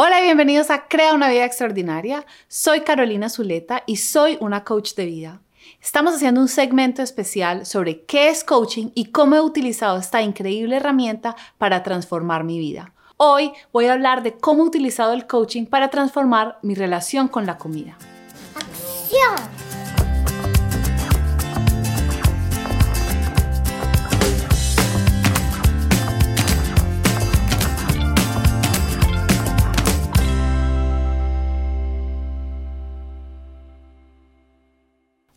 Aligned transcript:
Hola 0.00 0.20
y 0.20 0.26
bienvenidos 0.26 0.70
a 0.70 0.86
Crea 0.86 1.12
una 1.12 1.28
vida 1.28 1.44
extraordinaria. 1.44 2.24
Soy 2.46 2.82
Carolina 2.82 3.28
Zuleta 3.28 3.82
y 3.84 3.96
soy 3.96 4.38
una 4.40 4.62
coach 4.62 4.94
de 4.94 5.06
vida. 5.06 5.40
Estamos 5.82 6.14
haciendo 6.14 6.40
un 6.40 6.46
segmento 6.46 7.02
especial 7.02 7.66
sobre 7.66 8.04
qué 8.04 8.28
es 8.28 8.44
coaching 8.44 8.90
y 8.94 9.06
cómo 9.06 9.34
he 9.34 9.40
utilizado 9.40 9.98
esta 9.98 10.22
increíble 10.22 10.76
herramienta 10.76 11.34
para 11.58 11.82
transformar 11.82 12.44
mi 12.44 12.60
vida. 12.60 12.94
Hoy 13.16 13.50
voy 13.72 13.86
a 13.86 13.94
hablar 13.94 14.22
de 14.22 14.38
cómo 14.38 14.62
he 14.62 14.68
utilizado 14.68 15.14
el 15.14 15.26
coaching 15.26 15.66
para 15.66 15.90
transformar 15.90 16.60
mi 16.62 16.76
relación 16.76 17.26
con 17.26 17.44
la 17.44 17.58
comida. 17.58 17.98
¡Acción! 18.54 19.57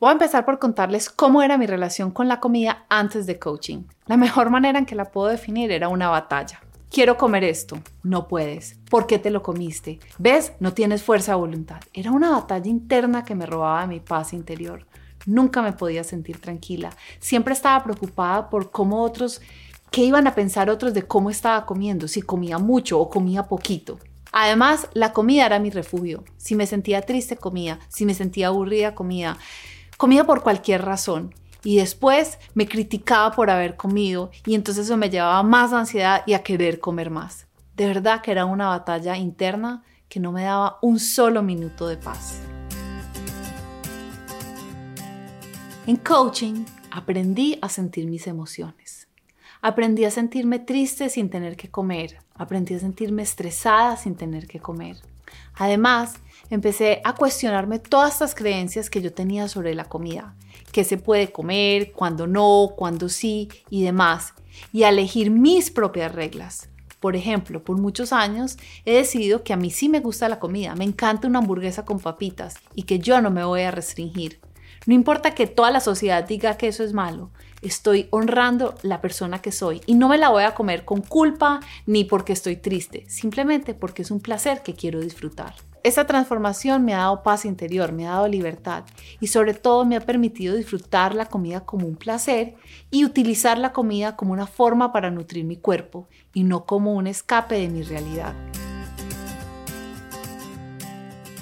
Voy 0.02 0.10
a 0.10 0.14
empezar 0.14 0.46
por 0.46 0.58
contarles 0.58 1.12
cómo 1.12 1.44
era 1.44 1.60
mi 1.60 1.68
relación 1.68 2.09
con 2.09 2.28
la 2.28 2.40
comida 2.40 2.88
antes 2.90 3.28
de 3.28 3.38
coaching. 3.38 3.84
La 4.08 4.18
mejor 4.18 4.50
manera 4.50 4.80
en 4.80 4.88
que 4.88 4.96
la 4.96 5.12
puedo 5.12 5.28
definir 5.28 5.72
era 5.72 5.90
una 5.90 6.09
batalla. 6.09 6.59
Quiero 6.90 7.18
comer 7.18 7.44
esto. 7.44 7.78
No 8.02 8.28
puedes. 8.28 8.80
¿Por 8.90 9.06
qué 9.06 9.20
te 9.20 9.30
lo 9.30 9.44
comiste? 9.44 10.00
¿Ves? 10.18 10.54
No 10.59 10.73
tienes 10.73 11.04
fuerza 11.04 11.34
de 11.34 11.38
voluntad. 11.38 11.82
Era 11.94 12.09
una 12.09 12.32
batalla 12.32 12.68
interna 12.68 13.23
que 13.23 13.36
me 13.36 13.45
robaba 13.45 13.86
mi 13.86 14.00
paz 14.00 14.34
interior. 14.34 14.88
Nunca 15.28 15.62
me 15.62 15.72
podía 15.72 16.04
sentir 16.04 16.42
tranquila. 16.42 16.90
Siempre 17.20 17.54
estaba 17.54 17.84
preocupada 17.84 18.50
por 18.50 18.72
cómo 18.72 19.04
otros, 19.04 19.40
qué 19.92 20.02
iban 20.02 20.26
a 20.26 20.34
pensar 20.34 20.72
otros 20.72 20.95
de 20.95 21.04
cómo 21.04 21.30
estaba 21.30 21.68
comiendo, 21.68 22.08
si 22.08 22.23
comía 22.23 22.58
mucho 22.58 23.00
o 23.00 23.08
comía 23.08 23.44
poquito. 23.44 24.00
Además, 24.31 24.88
la 24.94 25.14
comida 25.14 25.45
era 25.45 25.59
mi 25.59 25.70
refugio. 25.70 26.23
Si 26.38 26.56
me 26.56 26.66
sentía 26.66 27.04
triste, 27.04 27.38
comía. 27.38 27.78
Si 27.88 28.08
me 28.08 28.16
sentía 28.16 28.47
aburrida, 28.47 28.95
comía. 28.95 29.38
Comía 30.02 30.23
por 30.23 30.41
cualquier 30.41 30.83
razón 30.83 31.31
y 31.63 31.75
después 31.75 32.39
me 32.55 32.67
criticaba 32.67 33.35
por 33.35 33.52
haber 33.52 33.77
comido 33.77 34.31
y 34.47 34.55
entonces 34.55 34.85
eso 34.88 34.97
me 34.97 35.11
llevaba 35.11 35.44
más 35.44 35.73
ansiedad 35.73 36.23
y 36.25 36.33
a 36.33 36.41
querer 36.41 36.80
comer 36.80 37.11
más. 37.11 37.45
De 37.75 37.85
verdad 37.85 38.23
que 38.23 38.31
era 38.31 38.45
una 38.45 38.69
batalla 38.69 39.16
interna 39.16 39.83
que 40.09 40.19
no 40.19 40.31
me 40.31 40.41
daba 40.41 40.79
un 40.81 40.97
solo 40.97 41.44
minuto 41.44 41.88
de 41.88 41.97
paz. 41.97 42.39
En 45.85 45.97
coaching 45.97 46.66
aprendí 46.89 47.59
a 47.61 47.69
sentir 47.69 48.07
mis 48.07 48.25
emociones. 48.25 49.07
Aprendí 49.61 50.05
a 50.05 50.09
sentirme 50.09 50.57
triste 50.57 51.09
sin 51.09 51.29
tener 51.29 51.55
que 51.55 51.69
comer. 51.69 52.17
Aprendí 52.33 52.73
a 52.73 52.79
sentirme 52.79 53.22
estresada 53.22 53.97
sin 53.97 54.16
tener 54.16 54.47
que 54.47 54.59
comer. 54.59 54.97
Además, 55.56 56.16
empecé 56.50 57.02
a 57.04 57.16
cuestionarme 57.16 57.80
todas 57.80 58.14
estas 58.14 58.36
creencias 58.36 58.90
que 58.90 59.02
yo 59.02 59.14
tenía 59.14 59.48
sobre 59.48 59.74
la 59.74 59.86
comida, 59.86 60.36
qué 60.72 60.84
se 60.84 60.98
puede 60.98 61.32
comer, 61.32 61.92
cuándo 61.92 62.28
no, 62.28 62.74
cuándo 62.76 63.10
sí 63.10 63.50
y 63.70 63.84
demás, 63.84 64.34
y 64.74 64.84
a 64.84 64.90
elegir 64.90 65.32
mis 65.32 65.72
propias 65.72 66.14
reglas. 66.14 66.70
Por 67.00 67.16
ejemplo, 67.16 67.64
por 67.64 67.78
muchos 67.78 68.14
años 68.14 68.58
he 68.86 68.94
decidido 68.94 69.44
que 69.44 69.54
a 69.54 69.58
mí 69.58 69.72
sí 69.72 69.90
me 69.90 70.02
gusta 70.02 70.30
la 70.30 70.40
comida, 70.40 70.76
me 70.76 70.84
encanta 70.84 71.28
una 71.28 71.40
hamburguesa 71.40 71.84
con 71.84 72.00
papitas 72.00 72.56
y 72.76 72.84
que 72.84 73.00
yo 73.00 73.22
no 73.22 73.32
me 73.32 73.44
voy 73.44 73.62
a 73.62 73.72
restringir. 73.72 74.40
No 74.88 74.96
importa 74.96 75.36
que 75.36 75.46
toda 75.46 75.70
la 75.70 75.80
sociedad 75.80 76.28
diga 76.28 76.58
que 76.58 76.68
eso 76.68 76.84
es 76.84 76.92
malo, 76.92 77.30
estoy 77.62 78.08
honrando 78.10 78.74
la 78.82 79.00
persona 79.00 79.40
que 79.40 79.52
soy 79.52 79.82
y 79.86 79.94
no 79.94 80.10
me 80.10 80.18
la 80.18 80.30
voy 80.30 80.44
a 80.44 80.56
comer 80.56 80.86
con 80.86 81.02
culpa 81.02 81.60
ni 81.86 82.04
porque 82.04 82.34
estoy 82.34 82.56
triste, 82.56 83.06
simplemente 83.08 83.76
porque 83.76 84.02
es 84.02 84.09
un 84.09 84.20
placer 84.20 84.64
que 84.64 84.74
quiero 84.74 85.00
disfrutar. 85.00 85.54
Esta 85.84 86.08
transformación 86.08 86.84
me 86.84 86.96
ha 86.96 87.00
dado 87.00 87.22
paz 87.22 87.46
interior, 87.46 87.92
me 87.92 88.08
ha 88.08 88.12
dado 88.12 88.28
libertad 88.28 88.84
y 89.20 89.28
sobre 89.28 89.54
todo 89.54 89.86
me 89.86 89.98
ha 89.98 90.02
permitido 90.02 90.56
disfrutar 90.56 91.14
la 91.14 91.26
comida 91.28 91.62
como 91.62 91.86
un 91.86 91.96
placer 91.96 92.56
y 92.90 93.06
utilizar 93.06 93.59
la 93.59 93.74
comida 93.74 94.16
como 94.16 94.34
una 94.34 94.47
forma 94.47 94.91
para 94.91 95.12
nutrir 95.12 95.46
mi 95.46 95.58
cuerpo 95.58 96.08
y 96.34 96.44
no 96.44 96.66
como 96.66 96.94
un 96.94 97.06
escape 97.06 97.56
de 97.56 97.70
mi 97.70 97.84
realidad. 97.84 98.34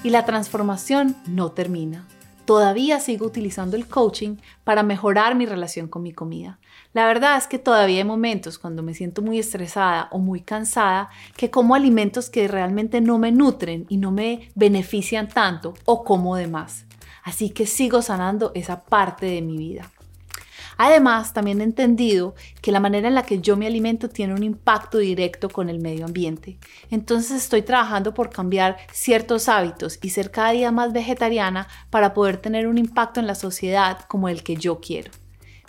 Y 0.04 0.10
la 0.10 0.26
transformación 0.26 1.16
no 1.26 1.52
termina 1.52 2.06
todavía 2.50 3.00
sigo 3.00 3.28
utilizando 3.28 3.78
el 3.78 3.86
coaching 3.86 4.38
para 4.64 4.82
mejorar 4.82 5.36
mi 5.36 5.46
relación 5.46 5.88
con 5.88 6.02
mi 6.02 6.14
comida. 6.14 6.58
La 6.94 7.06
verdad 7.06 7.38
es 7.38 7.46
que 7.46 7.60
todavía 7.60 8.00
hay 8.00 8.04
momentos 8.04 8.58
cuando 8.58 8.82
me 8.82 8.96
siento 8.96 9.22
muy 9.22 9.38
estresada 9.38 10.08
o 10.10 10.18
muy 10.18 10.42
cansada 10.42 11.12
que 11.38 11.52
como 11.52 11.76
alimentos 11.76 12.32
que 12.32 12.48
realmente 12.48 13.02
no 13.02 13.20
me 13.20 13.32
nutren 13.32 13.86
y 13.88 13.98
no 13.98 14.10
me 14.10 14.50
benefician 14.56 15.28
tanto 15.28 15.76
o 15.86 16.04
como 16.04 16.36
de 16.36 16.48
más. 16.48 16.88
Así 17.24 17.52
que 17.52 17.68
sigo 17.68 18.02
sanando 18.02 18.52
esa 18.56 18.82
parte 18.82 19.28
de 19.28 19.44
mi 19.44 19.56
vida. 19.56 19.92
Además, 20.82 21.34
también 21.34 21.60
he 21.60 21.66
entendido 21.66 22.36
que 22.62 22.72
la 22.72 22.80
manera 22.80 23.10
en 23.10 23.14
la 23.14 23.24
que 23.24 23.42
yo 23.42 23.58
me 23.58 23.68
alimento 23.68 24.08
tiene 24.08 24.34
un 24.34 24.44
impacto 24.44 25.00
directo 25.00 25.50
con 25.50 25.68
el 25.68 25.82
medio 25.82 26.06
ambiente. 26.06 26.58
Entonces 26.90 27.44
estoy 27.44 27.64
trabajando 27.64 28.14
por 28.14 28.30
cambiar 28.30 28.78
ciertos 28.94 29.50
hábitos 29.50 30.00
y 30.02 30.12
ser 30.12 30.32
cada 30.32 30.52
día 30.52 30.72
más 30.72 30.94
vegetariana 30.94 31.68
para 31.90 32.14
poder 32.14 32.38
tener 32.38 32.66
un 32.66 32.78
impacto 32.78 33.20
en 33.20 33.28
la 33.28 33.36
sociedad 33.36 34.06
como 34.08 34.30
el 34.30 34.42
que 34.42 34.56
yo 34.56 34.80
quiero. 34.80 35.12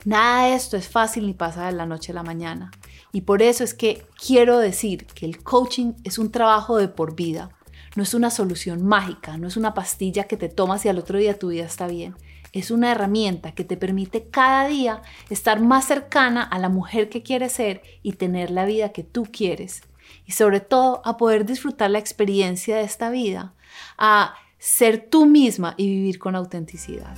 Nada 0.04 0.44
de 0.47 0.54
esto 0.54 0.76
es 0.76 0.88
fácil 0.88 1.27
ni 1.27 1.34
pasa 1.34 1.66
de 1.66 1.72
la 1.72 1.87
noche 1.87 2.12
a 2.12 2.15
la 2.15 2.22
mañana. 2.22 2.71
Y 3.10 3.22
por 3.22 3.42
eso 3.42 3.65
es 3.65 3.75
que 3.75 4.06
quiero 4.25 4.60
decir 4.60 5.06
que 5.06 5.27
el 5.27 5.42
coaching 5.42 5.94
es 6.04 6.21
un 6.21 6.31
trabajo 6.31 6.77
de 6.77 6.87
por 6.87 7.16
vida. 7.16 7.50
No 7.97 8.04
es 8.04 8.15
una 8.15 8.31
solución 8.31 8.87
mágica, 8.87 9.38
no 9.38 9.48
es 9.48 9.56
una 9.56 9.75
pastilla 9.75 10.28
que 10.28 10.37
te 10.37 10.48
tomas 10.48 10.84
y 10.84 10.88
al 10.88 11.00
otro 11.00 11.19
día 11.19 11.37
tu 11.37 11.48
vida 11.48 11.65
está 11.65 11.88
bien 11.88 12.15
es 12.52 12.70
una 12.70 12.90
herramienta 12.90 13.52
que 13.52 13.64
te 13.64 13.76
permite 13.76 14.28
cada 14.28 14.66
día 14.66 15.02
estar 15.28 15.60
más 15.60 15.86
cercana 15.86 16.42
a 16.42 16.58
la 16.58 16.68
mujer 16.68 17.08
que 17.08 17.22
quieres 17.22 17.52
ser 17.52 17.82
y 18.02 18.12
tener 18.14 18.50
la 18.50 18.64
vida 18.64 18.90
que 18.90 19.04
tú 19.04 19.26
quieres. 19.30 19.82
Y 20.26 20.32
sobre 20.32 20.60
todo 20.60 21.02
a 21.04 21.16
poder 21.16 21.44
disfrutar 21.46 21.90
la 21.90 21.98
experiencia 21.98 22.76
de 22.76 22.82
esta 22.82 23.10
vida, 23.10 23.54
a 23.96 24.34
ser 24.58 25.08
tú 25.08 25.26
misma 25.26 25.74
y 25.76 25.86
vivir 25.88 26.18
con 26.18 26.34
autenticidad. 26.34 27.16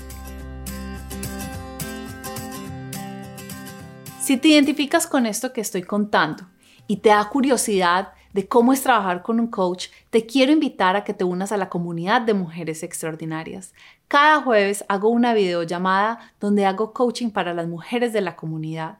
Si 4.20 4.36
te 4.36 4.48
identificas 4.48 5.06
con 5.06 5.26
esto 5.26 5.52
que 5.52 5.60
estoy 5.60 5.82
contando 5.82 6.46
y 6.86 6.98
te 6.98 7.08
da 7.08 7.28
curiosidad 7.28 8.12
de 8.32 8.48
cómo 8.48 8.72
es 8.72 8.82
trabajar 8.82 9.22
con 9.22 9.38
un 9.40 9.48
coach, 9.48 9.88
te 10.10 10.26
quiero 10.26 10.52
invitar 10.52 10.96
a 10.96 11.04
que 11.04 11.14
te 11.14 11.24
unas 11.24 11.52
a 11.52 11.56
la 11.56 11.68
comunidad 11.68 12.22
de 12.22 12.34
mujeres 12.34 12.82
extraordinarias. 12.82 13.72
Cada 14.08 14.42
jueves 14.42 14.84
hago 14.88 15.08
una 15.08 15.34
videollamada 15.34 16.18
donde 16.40 16.66
hago 16.66 16.92
coaching 16.92 17.30
para 17.30 17.54
las 17.54 17.68
mujeres 17.68 18.12
de 18.12 18.20
la 18.20 18.34
comunidad. 18.36 18.98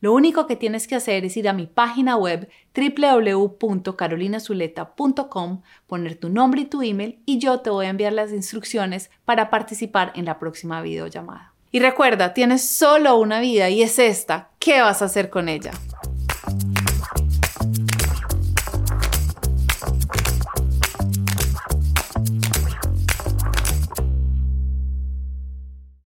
Lo 0.00 0.12
único 0.12 0.46
que 0.46 0.56
tienes 0.56 0.86
que 0.86 0.96
hacer 0.96 1.24
es 1.24 1.34
ir 1.36 1.48
a 1.48 1.54
mi 1.54 1.66
página 1.66 2.16
web 2.16 2.48
www.carolinazuleta.com, 2.76 5.62
poner 5.86 6.16
tu 6.16 6.28
nombre 6.28 6.60
y 6.60 6.66
tu 6.66 6.82
email 6.82 7.20
y 7.24 7.38
yo 7.38 7.60
te 7.60 7.70
voy 7.70 7.86
a 7.86 7.90
enviar 7.90 8.12
las 8.12 8.30
instrucciones 8.32 9.10
para 9.24 9.48
participar 9.48 10.12
en 10.14 10.26
la 10.26 10.38
próxima 10.38 10.82
videollamada. 10.82 11.54
Y 11.70 11.80
recuerda, 11.80 12.34
tienes 12.34 12.68
solo 12.68 13.16
una 13.16 13.40
vida 13.40 13.70
y 13.70 13.82
es 13.82 13.98
esta. 13.98 14.50
¿Qué 14.58 14.80
vas 14.80 15.02
a 15.02 15.06
hacer 15.06 15.30
con 15.30 15.48
ella? 15.48 15.72